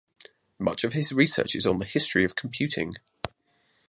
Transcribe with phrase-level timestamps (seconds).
[0.57, 2.95] Much of his research is on the history of computing.